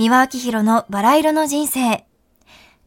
[0.00, 2.06] 三輪明宏のバラ色の人生。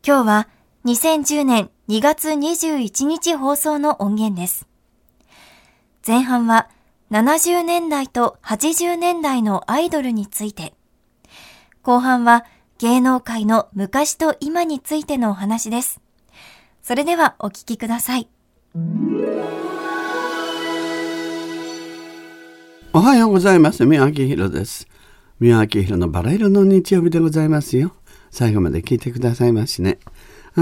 [0.04, 0.48] 今日は
[0.86, 4.68] 2010年2月21日放送の音源です。
[6.08, 6.72] 前半は
[7.12, 10.74] 70年代と80年代のアイドルについて。
[11.84, 12.46] 後半は
[12.80, 16.02] 芸能界の昔と今についてのお話です。
[16.82, 18.28] それではお聞きください。
[22.92, 23.86] おはようございます。
[23.86, 24.88] 宮城宏です。
[25.44, 27.94] 宮城宏のバラ色の日曜日でございますよ。
[28.32, 30.00] 最後まで聞いてくださいましね。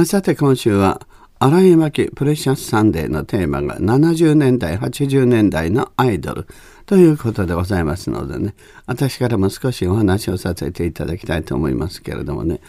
[0.05, 1.05] さて今週は
[1.37, 6.47] 荒井巻プレシャスサンデーのテーマが70年代、80年代のアイドル
[6.87, 8.55] ということでございますのでね、
[8.87, 12.59] 私からも少しお話をさせていただきたいと思いますけれどもね、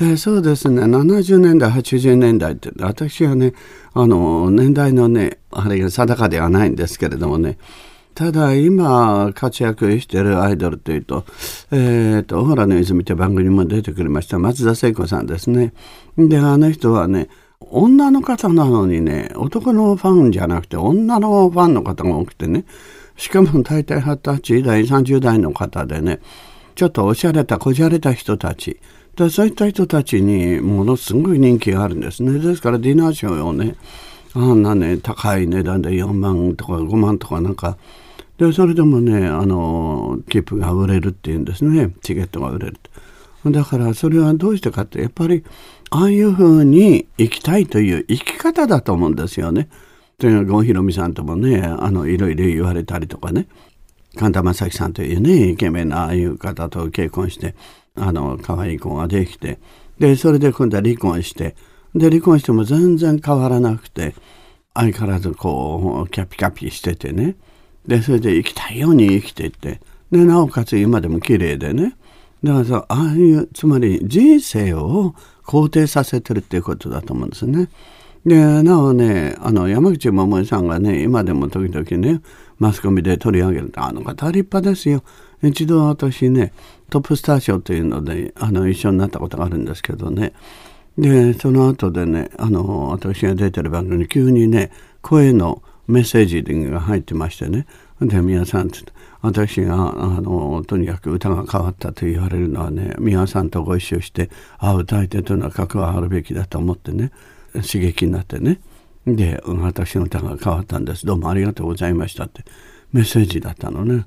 [0.00, 3.52] えー、そうですね、70年代、80年代って私はね、
[3.92, 7.58] あの、年代のね、あれが定かではないんですけれどもね、
[8.14, 11.24] ただ今活躍しているアイドルというと、
[11.70, 15.72] えっ、ー、と、小原の泉って番組にも出てくれました松田聖子さんですね。
[16.16, 17.28] で、あの人はね、
[17.60, 22.64] 女の方なのにね、男のファンじゃなくて女のファンの方が多くてね、
[23.16, 26.20] しかも大体二十歳代、30代の方でね、
[26.74, 28.78] ちょっとおしゃれた、こじゃれた人たち。
[29.16, 32.38] でそういった人たちにものすごい人気があるんですね。
[32.38, 33.76] ですからディナーショーをね、
[34.34, 37.76] あんなね、高い値段で4万とか5万とかなんか、
[38.42, 41.94] で、それでもね、あの、切符が売れるっていうんですね。
[42.02, 42.76] チケットが売れる
[43.46, 45.44] だからそれはどうしてかって、やっぱり、
[45.90, 49.68] ああいうふうに生きたいという生き方だと思うんですよね。
[50.18, 53.46] というのは、郷ひろみさんともね、あの、いろいろ言われたりとかね。
[54.16, 57.54] 神田正輝さんというね、イケメンなああいう方と結婚して、
[57.94, 59.60] あの、可愛い子ができて、
[60.00, 61.54] で、それで今度は離婚して、
[61.94, 64.16] で、離婚しても全然変わらなくて、
[64.74, 67.36] 相変わらずこう、キャピキャピしててね。
[67.86, 69.80] で、それで生きたいように生きていって、
[70.10, 71.96] で、なおかつ今でも綺麗でね。
[72.44, 77.68] だからさ、ああいう、つまり人生を肯定させてるっていうことだと思うんですね。
[78.26, 82.20] で、なおね、あの、山口百恵さんがね、今でも時々ね、
[82.58, 85.02] マスコミで取り上げると、あの方は立派ですよ。
[85.42, 86.52] 一度私ね、
[86.88, 90.32] トップスター賞というので、あの、一緒になったことがあるんですけどね。
[90.96, 97.66] で、その後でね、あの、私が出てる番組に急にね、声のメッセージが入ってましてね。
[98.00, 98.70] で、皆さん、
[99.20, 107.12] 私が、あの、とにかく歌が変わったと言われるのはね、皆さんとご一緒して、あ、歌い手というのは関わるべきだと思ってね、
[107.52, 108.60] 刺激になってね。
[109.06, 111.06] で、私の歌が変わったんです。
[111.06, 112.44] どうもありがとうございましたって、
[112.92, 114.06] メッセージだったのね。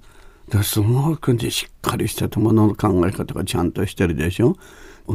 [0.64, 4.58] すごく、しっかりしてて、ものの考え方がちゃんとしてるでしょ。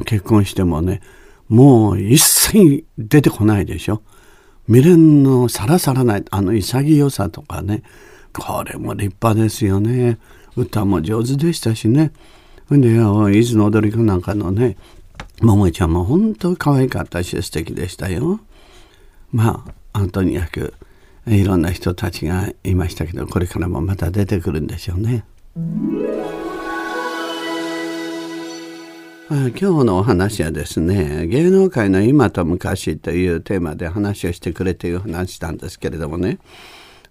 [0.04, 1.00] 結婚してもね、
[1.48, 4.02] もう一切出てこないでしょ。
[4.70, 7.82] 未練のさらさらないあの潔さとかね。
[8.32, 10.18] これも立派ですよね。
[10.56, 12.12] 歌も上手でしたしね。
[12.70, 14.76] で伊豆の踊り子なんかのね
[15.42, 18.38] 桃井ちゃんも本当可愛かったし素敵でしたよ。
[19.32, 20.72] まあとにかく
[21.26, 25.24] いろんな人たちがいましたけどこれからもまた出てくるんでしょうね。
[29.32, 36.40] 今日のお話はですね芸能界の今と昔というテーマで話をしてくれという話したんですけれどもね。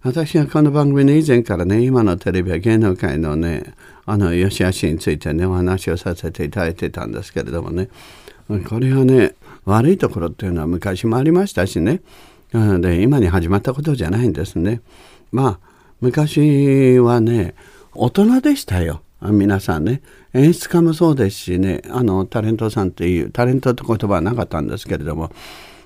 [0.02, 3.72] 私はこの番組の以前からね今のテレビは芸能界のね
[4.04, 7.88] あの良し悪しについてねお話をさせていただいてたんですけれどもね。
[8.68, 12.02] これはね悪いところっていうのは昔もありましたしね。
[12.52, 14.82] で今に始まったことじゃないんですね。
[15.32, 15.68] まあ
[16.02, 17.54] 昔はね
[17.94, 19.00] 大人でしたよ。
[19.22, 25.30] 皆さんね演出家もそうですしねあのタレントさんっていうタレントって言葉はなかったんですけれども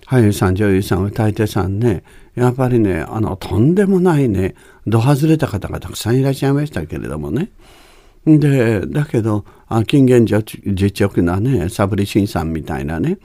[0.06, 4.55] 俳優さん女優さん歌い手さんねやっぱりねあのとんでもないね
[4.87, 7.50] ど外れた方がたくさんいらっしゃいましたけれどもね。
[8.27, 9.45] でだけど
[9.87, 13.19] 金言実直なねサブリシンさんみたいなね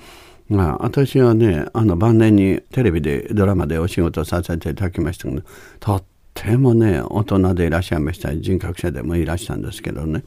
[0.50, 5.44] まあ、私はねあの晩年にテレビでドラマでお仕事させていただきましたけど
[5.80, 6.04] とっ
[6.42, 8.36] てもね大人でいらっしゃいました。
[8.36, 10.24] 人格者でもいらしゃるんですけどね。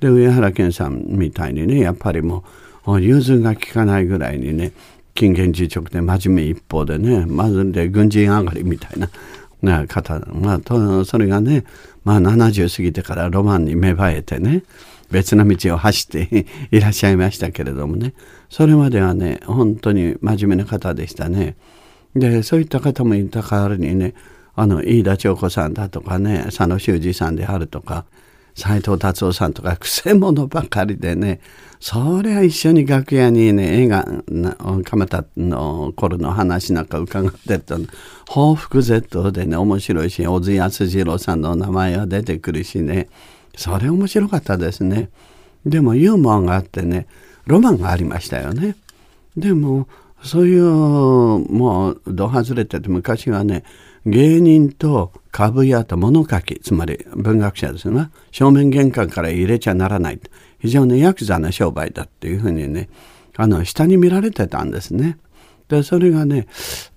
[0.00, 2.44] で上原健さんみたいにねやっぱりも
[2.86, 4.72] う融通が利かないぐらいにね
[5.14, 9.08] 金言実直で真面目一方でねまずで軍人上がりみたいな。
[9.62, 11.64] な方、まあ、とそれがね、
[12.04, 14.62] まあ、70過ぎてからロマンに芽生えてね
[15.10, 18.12] 別の道を走っていらっしゃいましたけれどもね。
[18.50, 21.56] それまではね本当に真面目な方でしたね。
[22.14, 24.14] でそういった方もいた代わりにね
[24.56, 28.04] あの飯田長子さんだとかね佐野修二さんであるとか
[28.54, 31.40] 斎藤達夫さんとか くせ者ばかりでね
[31.80, 34.06] そりゃ一緒に楽屋にね映画
[34.84, 37.78] 蒲田の頃の話なんか伺ってると
[38.28, 43.08] 報復絶倒でね面白いし小津安二郎さんの名前が出てくるしね
[43.56, 45.10] それ面白かったですね。
[45.64, 47.06] でもユーモアがあってね、
[47.46, 48.76] ロマンがありましたよね。
[49.36, 49.88] でも、
[50.22, 53.64] そういう、もう、ど外れてて、昔はね、
[54.06, 60.20] 芸人と株屋と物書き、つまり文学者ですね、正面玄関から入れちゃならない。
[60.58, 62.88] 非常にヤクザな商売だっていうふうにね、
[63.36, 65.18] あの、下に見られてたんですね。
[65.68, 66.46] で、それがね、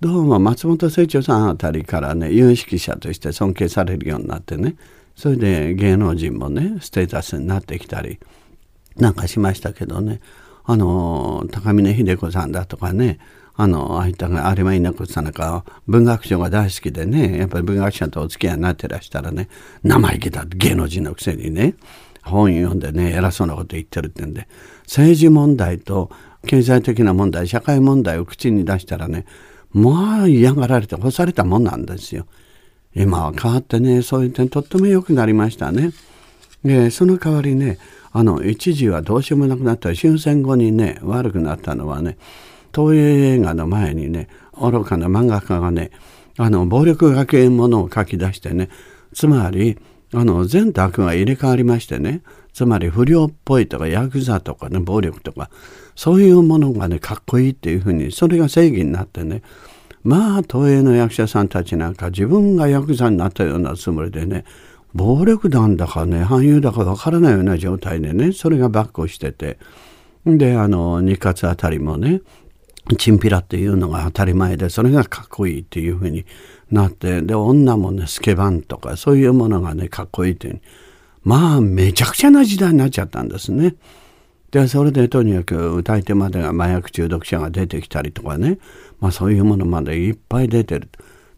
[0.00, 4.76] どうも松本清張さんあたりからね、有識者として尊敬されるようになってね、
[5.16, 8.20] それで芸能人もね、ステータスになってきたり、
[8.96, 10.20] なんかしましたけどね、
[10.64, 13.18] あの、高峰秀子さんだとかね、
[13.60, 19.48] あの、あいた有馬稲子さんなんか、文学賞が大好きでね、やっぱり文学者とお付き合いになってらしたらね、
[19.82, 21.74] 生意気だ芸能人のくせにね、
[22.22, 24.46] 本読んでね、偉そうなこと言ってるってんで、
[24.84, 26.08] 政治問題と
[26.46, 29.26] 経済的な問題、社会問題を口に出したらね、
[29.72, 32.26] まあ嫌がられて干されたもんなんですよ。
[32.94, 35.90] 今は変わってね、そういう点とっても良くなりましたね。
[36.64, 37.78] で、その代わりね、
[38.12, 42.16] あの一時はどうしようもなくなった終戦後にね悪くなったのはね
[42.74, 44.28] 東映映画の前にね
[44.60, 45.90] 愚かな漫画家がね
[46.36, 48.68] あの暴力学園ものを書き出してね
[49.12, 49.78] つまり
[50.14, 52.22] あの善と悪が入れ替わりましてね
[52.52, 55.50] つまり不良っぽいとかヤクザとかね暴力とか
[55.94, 59.42] そういうものがねかっこいいっていうふうにそれが正義になってね
[60.02, 64.44] まあ東映の役者さんたちなんか自分がヤクザになったようなつもりでね
[64.94, 69.58] 暴力団だかね俳優だかわからないような状態でねそれがバックしてて
[70.24, 72.22] であの日活あたりもね
[72.96, 76.24] チンピラっていうのが当たり前でそれがかっこいいっていうふうに
[76.70, 80.60] なってで女もねスケバンとかそういうものがねかっこいいっていう
[81.22, 83.74] まあめちゃくちゃな時代になっちゃったんですね。
[84.50, 88.58] でそれでとにかく歌い手までが麻薬中毒者が出てきたりとかね、
[88.98, 90.88] まあ、そういうものまでいっぱい出てる。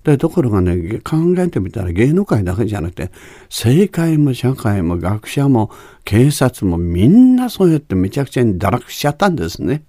[0.05, 3.11] でところがね考えてみたら芸能界だけじゃなくて
[3.51, 5.71] 政界も社会も学者も
[6.05, 9.83] 警察もみんなそうやってめちゃくちゃに堕落しちゃったんですね。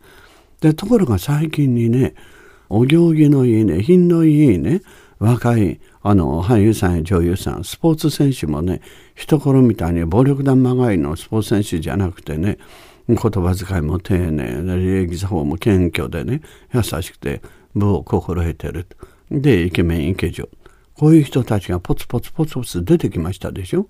[0.61, 2.15] でところが最近にね
[2.69, 4.81] お行儀のいいね品のいいね
[5.19, 8.81] 若いあの俳優さんや女優さんスポーツ選手もね
[9.15, 12.57] 一頃みたいに暴力団まがいのスポーツ選手じゃなくてね
[13.07, 16.41] 言葉遣いも丁寧礼儀作法も謙虚でね
[16.73, 17.41] 優しくて
[17.73, 18.87] 部を心得てる。
[19.29, 20.49] で、イケメン、イケ女。
[20.93, 23.87] こういう人たちがポツポツポツポツ出てきましたでしょ？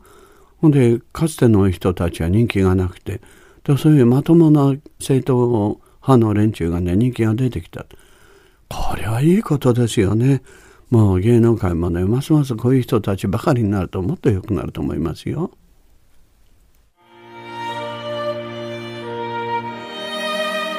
[0.60, 3.22] ほんで、かつての人たちは人気がなくて、
[3.64, 7.86] でそういうまともな政党を派の連中がね、人気が出てきた。
[8.70, 10.42] これはいいことですよね。
[10.90, 15.52] もう芸能界もね、ますますこういう人たちばかりになるともっと良くなると思いますよ。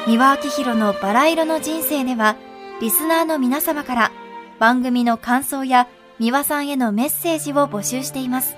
[0.05, 2.35] 三輪明宏のバラ色の人生では、
[2.81, 4.11] リスナーの皆様から
[4.59, 5.87] 番組の感想や
[6.19, 8.55] 三輪さんへのメッセージを募集しています。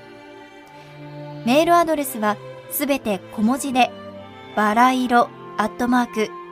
[1.45, 2.35] メールアドレスは
[2.71, 3.91] すべて小文字で、
[4.55, 6.44] バラ色アットマーク